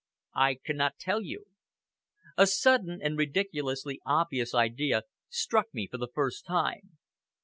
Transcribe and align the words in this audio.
"I 0.33 0.55
cannot 0.55 0.97
tell 0.97 1.21
you!" 1.21 1.45
A 2.35 2.47
sudden 2.47 2.99
and 3.03 3.15
ridiculously 3.19 4.01
obvious 4.03 4.55
idea 4.55 5.03
struck 5.29 5.71
me 5.75 5.87
for 5.91 5.99
the 5.99 6.09
first 6.11 6.43
time. 6.43 6.97